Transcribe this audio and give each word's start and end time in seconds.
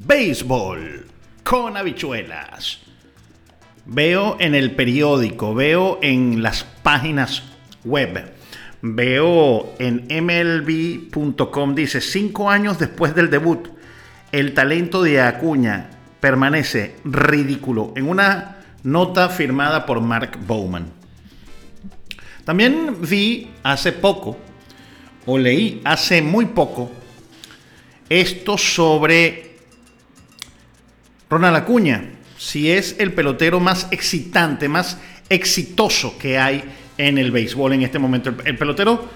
Béisbol 0.00 1.06
con 1.42 1.76
habichuelas. 1.76 2.78
Veo 3.84 4.36
en 4.38 4.54
el 4.54 4.72
periódico, 4.72 5.54
veo 5.54 5.98
en 6.02 6.42
las 6.42 6.62
páginas 6.62 7.42
web, 7.84 8.32
veo 8.80 9.74
en 9.78 10.06
MLB.com, 10.08 11.74
dice, 11.74 12.00
cinco 12.00 12.50
años 12.50 12.78
después 12.78 13.14
del 13.14 13.30
debut, 13.30 13.68
el 14.30 14.54
talento 14.54 15.02
de 15.02 15.20
Acuña 15.20 15.90
permanece 16.20 16.96
ridículo 17.04 17.92
en 17.96 18.08
una 18.08 18.58
nota 18.82 19.28
firmada 19.30 19.84
por 19.84 20.00
Mark 20.00 20.38
Bowman. 20.46 20.92
También 22.44 22.96
vi 23.00 23.50
hace 23.62 23.92
poco, 23.92 24.36
o 25.26 25.38
leí 25.38 25.80
hace 25.84 26.22
muy 26.22 26.46
poco, 26.46 26.90
esto 28.08 28.56
sobre 28.56 29.47
Ronald 31.30 31.56
Acuña, 31.56 32.04
si 32.36 32.70
es 32.70 32.96
el 32.98 33.12
pelotero 33.12 33.60
más 33.60 33.88
excitante, 33.90 34.68
más 34.68 34.98
exitoso 35.28 36.16
que 36.18 36.38
hay 36.38 36.64
en 36.96 37.18
el 37.18 37.30
béisbol 37.30 37.74
en 37.74 37.82
este 37.82 37.98
momento. 37.98 38.32
El, 38.44 38.56
pelotero 38.56 39.08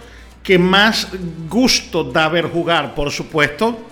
que 0.42 0.58
más 0.58 1.08
gusto 1.48 2.04
da 2.04 2.28
ver 2.28 2.46
jugar, 2.46 2.94
por 2.94 3.10
supuesto. 3.10 3.86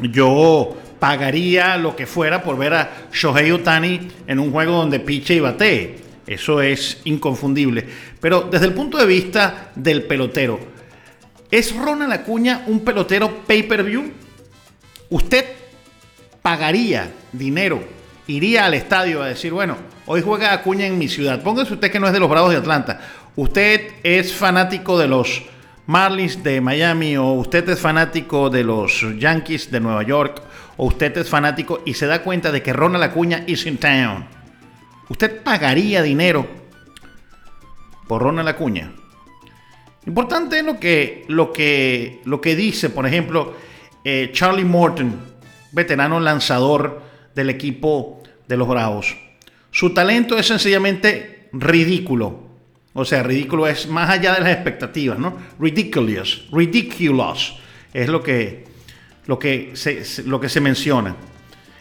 Yo 0.00 0.76
pagaría 0.98 1.76
lo 1.76 1.94
que 1.94 2.06
fuera 2.06 2.42
por 2.42 2.56
ver 2.56 2.74
a 2.74 3.08
Shohei 3.12 3.50
Otani 3.50 4.08
en 4.26 4.38
un 4.38 4.50
juego 4.50 4.76
donde 4.76 5.00
piche 5.00 5.34
y 5.34 5.40
batee. 5.40 5.98
Eso 6.26 6.60
es 6.62 7.00
inconfundible. 7.04 7.86
Pero 8.20 8.42
desde 8.50 8.66
el 8.66 8.74
punto 8.74 8.98
de 8.98 9.06
vista 9.06 9.70
del 9.74 10.04
pelotero, 10.04 10.60
¿Es 11.50 11.74
Ronald 11.74 12.12
Acuña 12.12 12.64
un 12.66 12.80
pelotero 12.80 13.44
pay-per-view? 13.46 14.12
¿Usted 15.08 15.44
pagaría 16.48 17.12
dinero, 17.30 17.78
iría 18.26 18.64
al 18.64 18.72
estadio 18.72 19.22
a 19.22 19.26
decir, 19.26 19.52
bueno, 19.52 19.76
hoy 20.06 20.22
juega 20.22 20.54
Acuña 20.54 20.86
en 20.86 20.96
mi 20.96 21.06
ciudad? 21.06 21.42
Póngase 21.42 21.74
usted 21.74 21.90
que 21.90 22.00
no 22.00 22.06
es 22.06 22.14
de 22.14 22.20
los 22.20 22.30
Bravos 22.30 22.52
de 22.52 22.56
Atlanta. 22.56 23.00
Usted 23.36 23.92
es 24.02 24.32
fanático 24.32 24.98
de 24.98 25.08
los 25.08 25.42
Marlins 25.84 26.42
de 26.42 26.62
Miami 26.62 27.18
o 27.18 27.32
usted 27.32 27.68
es 27.68 27.78
fanático 27.78 28.48
de 28.48 28.64
los 28.64 29.04
Yankees 29.18 29.70
de 29.70 29.80
Nueva 29.80 30.02
York 30.04 30.40
o 30.78 30.86
usted 30.86 31.14
es 31.18 31.28
fanático 31.28 31.82
y 31.84 31.92
se 31.92 32.06
da 32.06 32.22
cuenta 32.22 32.50
de 32.50 32.62
que 32.62 32.72
Ronald 32.72 33.04
Acuña 33.04 33.44
is 33.46 33.66
in 33.66 33.76
town. 33.76 34.24
¿Usted 35.10 35.42
pagaría 35.42 36.00
dinero 36.00 36.46
por 38.06 38.22
Ronald 38.22 38.48
Acuña? 38.48 38.90
Importante 40.06 40.62
lo 40.62 40.80
que, 40.80 41.26
lo 41.28 41.52
que, 41.52 42.22
lo 42.24 42.40
que 42.40 42.56
dice, 42.56 42.88
por 42.88 43.06
ejemplo, 43.06 43.52
eh, 44.02 44.30
Charlie 44.32 44.64
Morton, 44.64 45.28
veterano 45.72 46.20
lanzador 46.20 47.02
del 47.34 47.50
equipo 47.50 48.22
de 48.46 48.56
los 48.56 48.68
Bravos. 48.68 49.16
Su 49.70 49.94
talento 49.94 50.38
es 50.38 50.46
sencillamente 50.46 51.48
ridículo. 51.52 52.48
O 52.94 53.04
sea, 53.04 53.22
ridículo 53.22 53.66
es 53.66 53.86
más 53.86 54.10
allá 54.10 54.34
de 54.34 54.40
las 54.40 54.52
expectativas, 54.52 55.18
¿no? 55.18 55.36
Ridiculous, 55.60 56.48
ridiculous 56.50 57.54
es 57.92 58.08
lo 58.08 58.22
que, 58.22 58.64
lo 59.26 59.38
que, 59.38 59.70
se, 59.74 60.02
lo 60.24 60.40
que 60.40 60.48
se 60.48 60.60
menciona. 60.60 61.14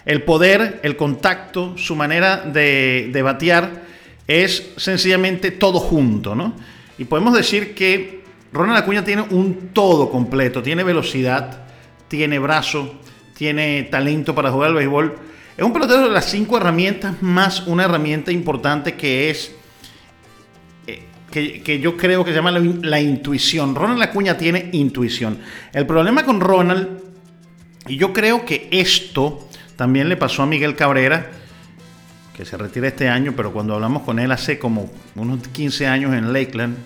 El 0.05 0.23
poder, 0.23 0.79
el 0.83 0.95
contacto, 0.95 1.77
su 1.77 1.95
manera 1.95 2.37
de, 2.37 3.09
de 3.11 3.21
batear 3.21 3.83
es 4.27 4.73
sencillamente 4.77 5.51
todo 5.51 5.79
junto, 5.79 6.35
¿no? 6.35 6.53
Y 6.97 7.05
podemos 7.05 7.33
decir 7.33 7.73
que 7.73 8.23
Ronald 8.51 8.79
Acuña 8.79 9.03
tiene 9.03 9.23
un 9.23 9.69
todo 9.73 10.09
completo. 10.09 10.61
Tiene 10.61 10.83
velocidad, 10.83 11.65
tiene 12.07 12.39
brazo, 12.39 12.99
tiene 13.37 13.83
talento 13.83 14.33
para 14.33 14.51
jugar 14.51 14.69
al 14.69 14.75
béisbol. 14.75 15.15
Es 15.55 15.63
un 15.63 15.71
pelotero 15.71 16.03
de 16.03 16.09
las 16.09 16.25
cinco 16.25 16.57
herramientas 16.57 17.21
más 17.21 17.65
una 17.67 17.85
herramienta 17.85 18.31
importante 18.31 18.95
que 18.95 19.29
es 19.29 19.51
eh, 20.87 21.61
que, 21.63 21.79
yo 21.79 21.95
creo 21.95 22.25
que 22.25 22.31
se 22.31 22.37
llama 22.37 22.51
la, 22.51 22.59
la, 22.59 22.99
intuición. 22.99 23.75
Ronald 23.75 24.01
Acuña 24.01 24.37
tiene 24.37 24.69
intuición. 24.73 25.39
El 25.71 25.85
problema 25.85 26.25
con 26.25 26.41
Ronald, 26.41 26.99
y 27.87 27.97
yo 27.97 28.11
creo 28.11 28.43
que 28.43 28.69
esto 28.71 29.47
también 29.75 30.09
le 30.09 30.17
pasó 30.17 30.43
a 30.43 30.45
Miguel 30.47 30.75
Cabrera, 30.75 31.29
que 32.35 32.43
se 32.43 32.57
retira 32.57 32.87
este 32.87 33.07
año, 33.07 33.33
pero 33.35 33.51
cuando 33.51 33.75
hablamos 33.75 34.01
con 34.01 34.17
él 34.17 34.31
hace 34.31 34.57
como 34.57 34.91
unos 35.15 35.47
15 35.49 35.85
años 35.85 36.13
en 36.13 36.33
Lakeland, 36.33 36.77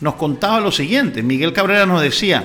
nos 0.00 0.14
contaba 0.14 0.60
lo 0.60 0.70
siguiente. 0.70 1.22
Miguel 1.22 1.52
Cabrera 1.52 1.86
nos 1.86 2.02
decía, 2.02 2.44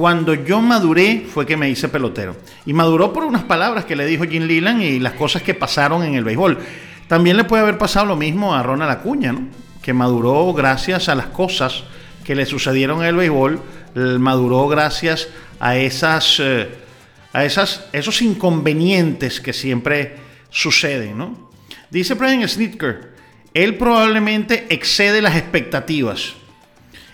cuando 0.00 0.32
yo 0.32 0.62
maduré 0.62 1.26
fue 1.30 1.44
que 1.44 1.58
me 1.58 1.68
hice 1.68 1.90
pelotero. 1.90 2.34
Y 2.64 2.72
maduró 2.72 3.12
por 3.12 3.22
unas 3.22 3.42
palabras 3.42 3.84
que 3.84 3.94
le 3.94 4.06
dijo 4.06 4.24
Jim 4.24 4.44
Leland 4.44 4.80
y 4.80 4.98
las 4.98 5.12
cosas 5.12 5.42
que 5.42 5.52
pasaron 5.52 6.02
en 6.04 6.14
el 6.14 6.24
béisbol. 6.24 6.56
También 7.06 7.36
le 7.36 7.44
puede 7.44 7.64
haber 7.64 7.76
pasado 7.76 8.06
lo 8.06 8.16
mismo 8.16 8.54
a 8.54 8.62
Ronald 8.62 8.90
Acuña, 8.90 9.32
¿no? 9.32 9.48
que 9.82 9.92
maduró 9.92 10.54
gracias 10.54 11.10
a 11.10 11.14
las 11.14 11.26
cosas 11.26 11.84
que 12.24 12.34
le 12.34 12.46
sucedieron 12.46 13.02
en 13.02 13.08
el 13.08 13.16
béisbol, 13.16 13.60
maduró 13.94 14.68
gracias 14.68 15.28
a 15.60 15.76
esas... 15.76 16.40
Eh, 16.40 16.68
a 17.34 17.44
esas, 17.44 17.84
esos 17.92 18.22
inconvenientes 18.22 19.38
que 19.38 19.52
siempre 19.52 20.16
suceden, 20.48 21.18
¿no? 21.18 21.50
Dice 21.90 22.14
Brian 22.14 22.48
Snitker, 22.48 23.10
él 23.52 23.76
probablemente 23.76 24.66
excede 24.70 25.20
las 25.20 25.36
expectativas. 25.36 26.32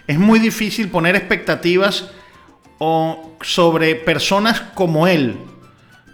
Es 0.07 0.19
muy 0.19 0.39
difícil 0.39 0.89
poner 0.89 1.17
expectativas 1.17 2.13
sobre 2.79 3.95
personas 3.95 4.61
como 4.75 5.07
él, 5.07 5.37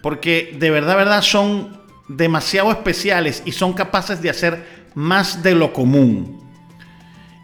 porque 0.03 0.56
de 0.59 0.71
verdad, 0.71 0.97
verdad 0.97 1.23
son 1.23 1.81
demasiado 2.09 2.71
especiales 2.71 3.43
y 3.45 3.53
son 3.53 3.73
capaces 3.73 4.23
de 4.23 4.31
hacer 4.31 4.65
más 4.95 5.43
de 5.43 5.55
lo 5.55 5.72
común. 5.72 6.41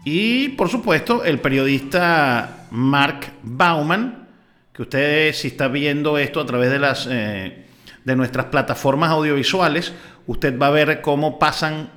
Y 0.05 0.49
por 0.49 0.69
supuesto, 0.69 1.23
el 1.23 1.39
periodista 1.39 2.67
Mark 2.71 3.31
Bauman, 3.43 4.27
que 4.73 4.83
ustedes 4.83 5.39
si 5.39 5.49
está 5.49 5.67
viendo 5.67 6.17
esto 6.17 6.39
a 6.39 6.45
través 6.45 6.71
de 6.71 6.79
las 6.79 7.07
eh, 7.09 7.65
de 8.05 8.15
nuestras 8.15 8.45
plataformas 8.45 9.11
audiovisuales, 9.11 9.93
usted 10.25 10.57
va 10.57 10.67
a 10.67 10.71
ver 10.71 11.01
cómo 11.01 11.37
pasan 11.37 11.89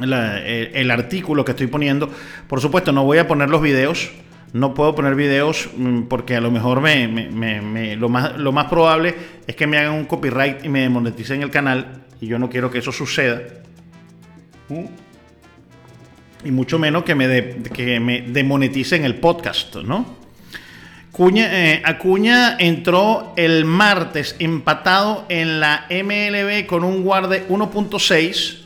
el, 0.00 0.90
artículo 0.90 1.44
que 1.44 1.52
estoy 1.52 1.66
poniendo. 1.66 2.10
Por 2.48 2.60
supuesto, 2.60 2.92
no 2.92 3.04
voy 3.04 3.18
a 3.18 3.28
poner 3.28 3.50
los 3.50 3.60
videos. 3.60 4.10
No 4.52 4.74
puedo 4.74 4.94
poner 4.94 5.14
videos 5.14 5.70
mm, 5.74 6.02
porque 6.02 6.36
a 6.36 6.40
lo 6.40 6.50
mejor 6.50 6.80
me, 6.80 7.96
lo, 7.96 8.08
más, 8.08 8.36
lo 8.36 8.52
más 8.52 8.66
probable 8.66 9.14
es 9.46 9.56
que 9.56 9.66
me 9.66 9.78
hagan 9.78 9.94
un 9.94 10.04
copyright 10.04 10.64
y 10.64 10.68
me 10.68 10.80
demoneticen 10.80 11.42
el 11.42 11.50
canal. 11.50 12.04
Y 12.20 12.26
yo 12.26 12.38
no 12.38 12.50
quiero 12.50 12.70
que 12.70 12.78
eso 12.78 12.92
suceda. 12.92 13.40
Y 16.44 16.50
mucho 16.50 16.78
menos 16.78 17.04
que 17.04 17.14
me, 17.14 17.62
que 17.62 17.98
me 17.98 18.22
demoneticen 18.22 19.04
el 19.04 19.16
podcast, 19.16 19.76
¿no? 19.76 20.22
Eh, 21.18 21.82
Acuña 21.84 22.56
entró 22.58 23.34
el 23.36 23.66
martes 23.66 24.34
empatado 24.38 25.26
en 25.28 25.60
la 25.60 25.86
MLB 25.90 26.66
con 26.66 26.84
un 26.84 27.02
guarde 27.02 27.46
1.6 27.48 28.60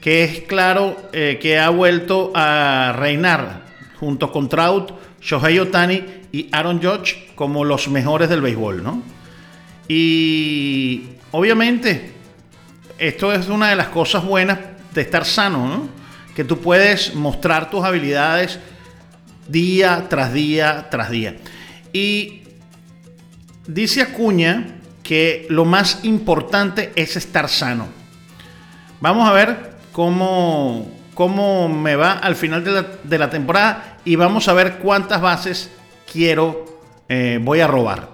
que 0.00 0.24
es 0.24 0.40
claro 0.40 1.10
eh, 1.12 1.38
que 1.40 1.58
ha 1.58 1.68
vuelto 1.68 2.32
a 2.34 2.94
reinar 2.96 3.67
junto 3.98 4.30
con 4.30 4.48
Trout, 4.48 4.92
Shohei 5.20 5.58
Otani 5.58 6.04
y 6.32 6.48
Aaron 6.52 6.80
Judge 6.82 7.30
como 7.34 7.64
los 7.64 7.88
mejores 7.88 8.28
del 8.28 8.40
béisbol, 8.40 8.82
¿no? 8.82 9.02
Y 9.88 11.04
obviamente 11.32 12.12
esto 12.98 13.32
es 13.32 13.48
una 13.48 13.70
de 13.70 13.76
las 13.76 13.88
cosas 13.88 14.24
buenas 14.24 14.58
de 14.94 15.00
estar 15.00 15.24
sano, 15.24 15.68
¿no? 15.68 15.88
Que 16.34 16.44
tú 16.44 16.58
puedes 16.58 17.14
mostrar 17.14 17.70
tus 17.70 17.84
habilidades 17.84 18.58
día 19.48 20.06
tras 20.08 20.32
día 20.32 20.88
tras 20.90 21.10
día. 21.10 21.36
Y 21.92 22.42
dice 23.66 24.02
Acuña 24.02 24.76
que 25.02 25.46
lo 25.48 25.64
más 25.64 26.04
importante 26.04 26.92
es 26.94 27.16
estar 27.16 27.48
sano. 27.48 27.88
Vamos 29.00 29.28
a 29.28 29.32
ver 29.32 29.76
cómo, 29.92 30.90
cómo 31.18 31.68
me 31.68 31.96
va 31.96 32.12
al 32.12 32.36
final 32.36 32.62
de 32.62 33.18
la, 33.18 33.28
temporada 33.28 33.98
y 34.04 34.14
vamos 34.14 34.46
a 34.46 34.52
ver 34.52 34.78
cuántas 34.78 35.20
bases 35.20 35.68
quiero, 36.12 36.78
eh, 37.08 37.40
voy 37.42 37.58
a 37.58 37.66
robar. 37.66 38.10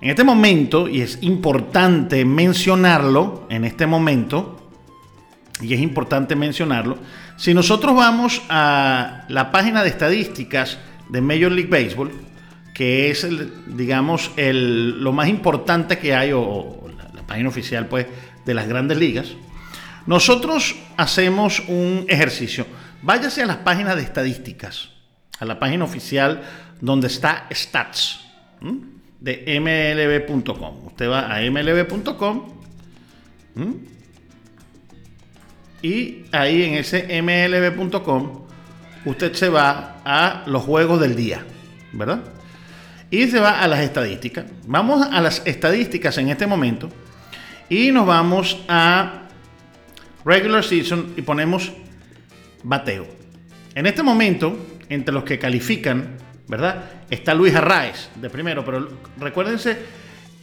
En 0.00 0.08
este 0.08 0.24
momento, 0.24 0.88
y 0.88 1.02
es 1.02 1.18
importante 1.20 2.24
mencionarlo, 2.24 3.46
en 3.50 3.66
este 3.66 3.86
momento, 3.86 4.66
y 5.60 5.74
es 5.74 5.80
importante 5.80 6.36
mencionarlo, 6.36 6.96
si 7.36 7.52
nosotros 7.52 7.94
vamos 7.94 8.40
a 8.48 9.26
la 9.28 9.52
página 9.52 9.82
de 9.82 9.90
estadísticas 9.90 10.78
de 11.10 11.20
Major 11.20 11.52
League 11.52 11.68
Baseball, 11.68 12.12
que 12.72 13.10
es, 13.10 13.24
el, 13.24 13.76
digamos, 13.76 14.30
el, 14.38 15.04
lo 15.04 15.12
más 15.12 15.28
importante 15.28 15.98
que 15.98 16.14
hay, 16.14 16.30
o, 16.32 16.88
la, 16.96 17.10
la 17.12 17.26
página 17.26 17.50
oficial 17.50 17.88
pues, 17.88 18.06
de 18.46 18.54
las 18.54 18.66
grandes 18.66 18.96
ligas, 18.96 19.36
nosotros 20.06 20.76
hacemos 20.96 21.62
un 21.68 22.06
ejercicio. 22.08 22.66
Váyase 23.02 23.42
a 23.42 23.46
las 23.46 23.58
páginas 23.58 23.96
de 23.96 24.02
estadísticas, 24.02 24.90
a 25.38 25.44
la 25.44 25.58
página 25.58 25.84
oficial 25.84 26.42
donde 26.80 27.08
está 27.08 27.48
Stats 27.52 28.20
de 29.20 29.60
mlb.com. 29.60 30.86
Usted 30.86 31.08
va 31.08 31.34
a 31.34 31.40
mlb.com 31.50 32.56
y 35.82 36.24
ahí 36.32 36.62
en 36.62 36.74
ese 36.74 37.22
mlb.com 37.22 38.46
usted 39.04 39.34
se 39.34 39.48
va 39.48 40.00
a 40.04 40.44
los 40.46 40.62
juegos 40.62 41.00
del 41.00 41.16
día, 41.16 41.44
¿verdad? 41.92 42.20
Y 43.10 43.28
se 43.28 43.38
va 43.38 43.60
a 43.60 43.68
las 43.68 43.80
estadísticas. 43.80 44.46
Vamos 44.66 45.06
a 45.10 45.20
las 45.20 45.42
estadísticas 45.46 46.18
en 46.18 46.28
este 46.28 46.46
momento 46.46 46.90
y 47.68 47.92
nos 47.92 48.06
vamos 48.06 48.64
a 48.68 49.25
regular 50.26 50.62
season 50.62 51.14
y 51.16 51.22
ponemos 51.22 51.72
bateo. 52.62 53.06
En 53.74 53.86
este 53.86 54.02
momento, 54.02 54.58
entre 54.90 55.14
los 55.14 55.24
que 55.24 55.38
califican 55.38 56.18
¿verdad? 56.48 56.84
Está 57.10 57.34
Luis 57.34 57.54
Arraez 57.54 58.08
de 58.14 58.30
primero, 58.30 58.64
pero 58.64 58.88
recuérdense 59.18 59.76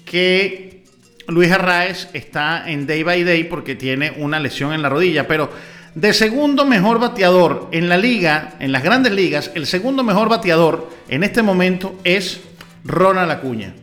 que 0.05 0.83
Luis 1.27 1.51
Arraez 1.51 2.09
está 2.13 2.69
en 2.69 2.85
day 2.85 3.03
by 3.03 3.23
day 3.23 3.43
porque 3.45 3.75
tiene 3.75 4.13
una 4.17 4.39
lesión 4.39 4.73
en 4.73 4.81
la 4.81 4.89
rodilla, 4.89 5.27
pero 5.27 5.49
de 5.95 6.11
segundo 6.11 6.65
mejor 6.65 6.99
bateador 6.99 7.69
en 7.71 7.87
la 7.87 7.97
liga, 7.97 8.55
en 8.59 8.71
las 8.71 8.83
grandes 8.83 9.13
ligas, 9.13 9.51
el 9.55 9.65
segundo 9.65 10.03
mejor 10.03 10.27
bateador 10.27 10.89
en 11.07 11.23
este 11.23 11.41
momento 11.41 11.97
es 12.03 12.41
Ronald 12.83 13.31
Acuña. 13.31 13.73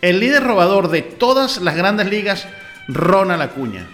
El 0.00 0.20
líder 0.20 0.44
robador 0.44 0.88
de 0.88 1.02
todas 1.02 1.60
las 1.60 1.76
grandes 1.76 2.08
ligas, 2.08 2.46
Ronald 2.86 3.42
Acuña. 3.42 3.86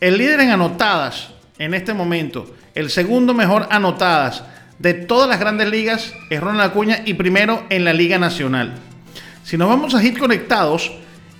El 0.00 0.16
líder 0.16 0.38
en 0.40 0.50
anotadas 0.50 1.30
en 1.58 1.74
este 1.74 1.92
momento, 1.92 2.54
el 2.76 2.88
segundo 2.88 3.34
mejor 3.34 3.66
anotadas, 3.68 4.44
de 4.78 4.94
todas 4.94 5.28
las 5.28 5.40
grandes 5.40 5.68
ligas 5.68 6.14
es 6.30 6.40
Ronald 6.40 6.70
Acuña 6.70 7.02
y 7.04 7.14
primero 7.14 7.64
en 7.68 7.84
la 7.84 7.92
Liga 7.92 8.16
Nacional. 8.16 8.74
Si 9.42 9.56
nos 9.56 9.68
vamos 9.68 9.96
a 9.96 10.00
hit 10.00 10.16
conectados, 10.16 10.92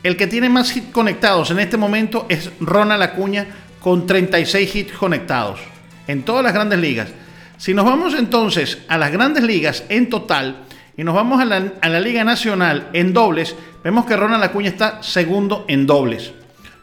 el 0.03 0.17
que 0.17 0.27
tiene 0.27 0.49
más 0.49 0.73
hit 0.73 0.91
conectados 0.91 1.53
en 1.53 1.61
este 1.61 1.77
momento 1.77 2.27
es 2.29 2.51
Ronald 2.59 3.01
Acuña 3.01 3.47
con 3.79 4.09
36 4.09 4.75
hits 4.75 4.93
conectados 4.95 5.61
en 6.09 6.25
todas 6.25 6.43
las 6.43 6.53
grandes 6.53 6.81
ligas. 6.81 7.11
Si 7.59 7.75
nos 7.75 7.85
vamos 7.85 8.15
entonces 8.15 8.79
a 8.89 8.99
las 8.99 9.13
grandes 9.13 9.45
ligas 9.45 9.85
en 9.89 10.09
total 10.11 10.65
y 10.97 11.05
nos 11.05 11.15
vamos 11.15 11.41
a 11.41 11.45
la, 11.45 11.75
a 11.81 11.89
la 11.89 12.01
Liga 12.01 12.25
Nacional 12.25 12.89
en 12.93 13.13
dobles, 13.13 13.55
vemos 13.85 14.05
que 14.05 14.17
Ronald 14.17 14.43
Acuña 14.43 14.69
está 14.69 15.01
segundo 15.01 15.65
en 15.69 15.87
dobles. 15.87 16.33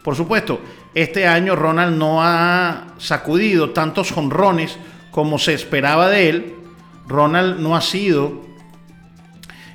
Por 0.04 0.16
supuesto, 0.16 0.62
este 0.96 1.28
año 1.28 1.58
Ronald 1.58 1.98
no 1.98 2.24
ha 2.24 2.96
sacudido 2.98 3.72
tantos 3.72 4.12
jonrones 4.12 4.78
como 5.12 5.38
se 5.38 5.54
esperaba 5.54 6.10
de 6.10 6.30
él. 6.30 6.54
Ronald 7.08 7.60
no 7.60 7.76
ha 7.76 7.82
sido 7.82 8.46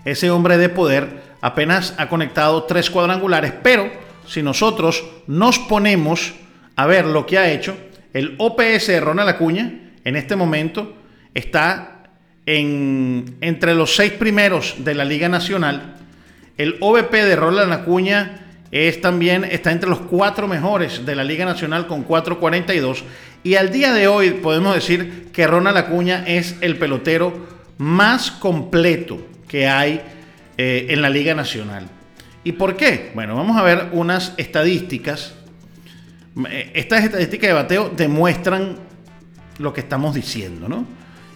ese 0.04 0.30
hombre 0.30 0.56
de 0.56 0.70
poder, 0.70 1.22
apenas 1.42 1.94
ha 1.98 2.08
conectado 2.08 2.64
tres 2.64 2.90
cuadrangulares, 2.90 3.52
pero 3.62 3.90
si 4.26 4.42
nosotros 4.42 5.04
nos 5.26 5.58
ponemos 5.58 6.32
a 6.74 6.86
ver 6.86 7.04
lo 7.04 7.26
que 7.26 7.38
ha 7.38 7.50
hecho, 7.50 7.76
el 8.14 8.34
OPS 8.38 8.86
de 8.86 9.00
Ronald 9.00 9.28
Acuña 9.28 9.92
en 10.04 10.16
este 10.16 10.36
momento 10.36 10.94
está 11.34 12.04
en, 12.46 13.36
entre 13.42 13.74
los 13.74 13.94
seis 13.94 14.12
primeros 14.12 14.76
de 14.78 14.94
la 14.94 15.04
Liga 15.04 15.28
Nacional. 15.28 15.96
El 16.56 16.76
OVP 16.80 17.12
de 17.24 17.36
Ronald 17.36 17.72
Acuña 17.72 18.49
es 18.70 19.00
también 19.00 19.44
está 19.44 19.72
entre 19.72 19.90
los 19.90 20.00
cuatro 20.00 20.46
mejores 20.46 21.04
de 21.04 21.14
la 21.14 21.24
Liga 21.24 21.44
Nacional 21.44 21.86
con 21.86 22.06
4.42 22.06 23.02
y 23.42 23.54
al 23.54 23.72
día 23.72 23.92
de 23.92 24.06
hoy 24.06 24.30
podemos 24.30 24.74
decir 24.74 25.30
que 25.32 25.46
Ronald 25.46 25.76
Acuña 25.76 26.24
es 26.26 26.56
el 26.60 26.78
pelotero 26.78 27.48
más 27.78 28.30
completo 28.30 29.26
que 29.48 29.66
hay 29.66 30.02
eh, 30.56 30.86
en 30.90 31.02
la 31.02 31.08
Liga 31.08 31.34
Nacional. 31.34 31.88
¿Y 32.44 32.52
por 32.52 32.76
qué? 32.76 33.12
Bueno, 33.14 33.34
vamos 33.34 33.56
a 33.56 33.62
ver 33.62 33.88
unas 33.92 34.34
estadísticas. 34.36 35.34
Eh, 36.48 36.72
estas 36.74 37.04
estadísticas 37.04 37.48
de 37.48 37.54
bateo 37.54 37.90
demuestran 37.96 38.76
lo 39.58 39.72
que 39.72 39.80
estamos 39.80 40.14
diciendo, 40.14 40.68
¿no? 40.68 40.86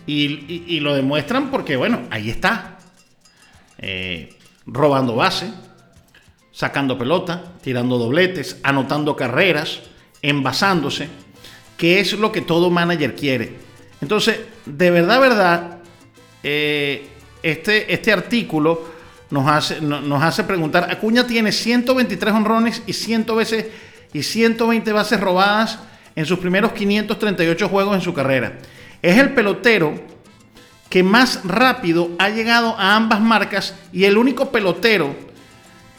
Y, 0.06 0.80
lo 0.80 0.94
demuestran 0.94 1.50
porque, 1.50 1.76
bueno, 1.76 2.02
ahí 2.10 2.28
está. 2.28 2.78
Eh, 3.78 4.34
robando 4.66 5.16
base, 5.16 5.50
sacando 6.54 6.96
pelota, 6.96 7.52
tirando 7.62 7.98
dobletes, 7.98 8.58
anotando 8.62 9.16
carreras, 9.16 9.80
envasándose 10.22 11.08
que 11.76 11.98
es 11.98 12.12
lo 12.12 12.30
que 12.30 12.40
todo 12.40 12.70
manager 12.70 13.16
quiere. 13.16 13.52
Entonces, 14.00 14.38
de 14.64 14.90
verdad, 14.90 15.20
verdad, 15.20 15.78
eh, 16.42 17.08
este, 17.42 17.92
este 17.92 18.12
artículo 18.12 18.94
nos 19.30 19.48
hace, 19.48 19.80
nos 19.80 20.22
hace 20.22 20.44
preguntar, 20.44 20.88
Acuña 20.90 21.26
tiene 21.26 21.50
123 21.50 22.32
honrones 22.32 22.82
y, 22.86 22.92
100 22.92 23.26
veces, 23.36 23.66
y 24.12 24.22
120 24.22 24.92
bases 24.92 25.20
robadas 25.20 25.80
en 26.14 26.24
sus 26.26 26.38
primeros 26.38 26.72
538 26.72 27.68
juegos 27.68 27.96
en 27.96 28.00
su 28.00 28.14
carrera. 28.14 28.58
Es 29.02 29.18
el 29.18 29.34
pelotero 29.34 30.00
que 30.88 31.02
más 31.02 31.40
rápido 31.44 32.10
ha 32.18 32.28
llegado 32.28 32.78
a 32.78 32.94
ambas 32.94 33.20
marcas 33.20 33.74
y 33.92 34.04
el 34.04 34.16
único 34.16 34.52
pelotero 34.52 35.33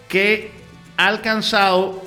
que 0.07 0.51
ha 0.97 1.07
alcanzado 1.07 2.05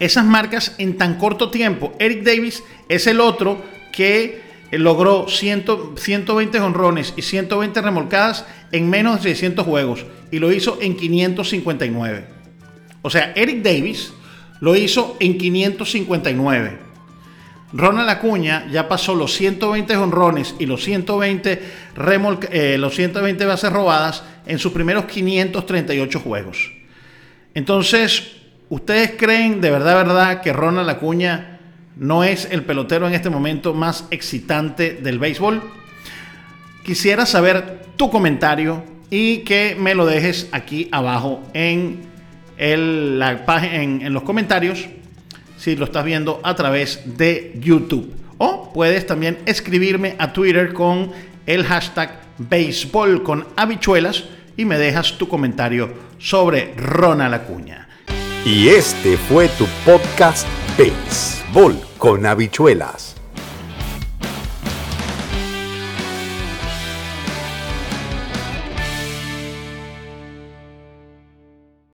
esas 0.00 0.24
marcas 0.24 0.74
en 0.78 0.96
tan 0.96 1.18
corto 1.18 1.50
tiempo. 1.50 1.92
Eric 1.98 2.22
Davis 2.22 2.62
es 2.88 3.06
el 3.06 3.20
otro 3.20 3.62
que 3.92 4.42
logró 4.70 5.26
120 5.28 6.60
honrones 6.60 7.14
y 7.16 7.22
120 7.22 7.80
remolcadas 7.80 8.44
en 8.70 8.88
menos 8.90 9.16
de 9.16 9.30
600 9.30 9.64
juegos 9.64 10.06
y 10.30 10.38
lo 10.38 10.52
hizo 10.52 10.78
en 10.80 10.96
559. 10.96 12.24
O 13.02 13.10
sea, 13.10 13.32
Eric 13.34 13.62
Davis 13.62 14.12
lo 14.60 14.76
hizo 14.76 15.16
en 15.20 15.38
559. 15.38 16.87
Ronald 17.72 18.08
Acuña 18.08 18.66
ya 18.70 18.88
pasó 18.88 19.14
los 19.14 19.34
120 19.34 19.96
honrones 19.96 20.54
y 20.58 20.66
los 20.66 20.82
120, 20.84 21.62
eh, 22.50 22.76
los 22.78 22.94
120 22.94 23.44
bases 23.44 23.72
robadas 23.72 24.22
en 24.46 24.58
sus 24.58 24.72
primeros 24.72 25.04
538 25.04 26.20
juegos. 26.20 26.72
Entonces, 27.54 28.38
¿Ustedes 28.70 29.14
creen 29.16 29.62
de 29.62 29.70
verdad, 29.70 29.94
verdad, 29.94 30.42
que 30.42 30.52
Ronald 30.52 30.90
Acuña 30.90 31.58
no 31.96 32.22
es 32.22 32.46
el 32.50 32.64
pelotero 32.64 33.08
en 33.08 33.14
este 33.14 33.30
momento 33.30 33.72
más 33.72 34.04
excitante 34.10 34.92
del 34.92 35.18
béisbol? 35.18 35.62
Quisiera 36.84 37.24
saber 37.24 37.80
tu 37.96 38.10
comentario 38.10 38.84
y 39.08 39.38
que 39.38 39.74
me 39.78 39.94
lo 39.94 40.04
dejes 40.04 40.48
aquí 40.52 40.86
abajo 40.92 41.42
en, 41.54 42.00
el, 42.58 43.18
la, 43.18 43.42
en, 43.72 44.02
en 44.02 44.12
los 44.12 44.22
comentarios 44.22 44.86
si 45.58 45.76
lo 45.76 45.84
estás 45.84 46.04
viendo 46.04 46.40
a 46.42 46.54
través 46.54 47.00
de 47.18 47.52
YouTube. 47.56 48.14
O 48.38 48.72
puedes 48.72 49.06
también 49.06 49.38
escribirme 49.46 50.14
a 50.18 50.32
Twitter 50.32 50.72
con 50.72 51.10
el 51.46 51.64
hashtag 51.64 52.20
béisbol 52.38 53.22
con 53.22 53.46
habichuelas 53.56 54.24
y 54.56 54.64
me 54.64 54.78
dejas 54.78 55.18
tu 55.18 55.28
comentario 55.28 55.92
sobre 56.18 56.74
Ronald 56.76 57.34
Acuña. 57.34 57.88
Y 58.44 58.68
este 58.68 59.16
fue 59.16 59.48
tu 59.48 59.66
podcast 59.84 60.46
Béisbol 60.76 61.76
con 61.98 62.24
habichuelas. 62.24 63.17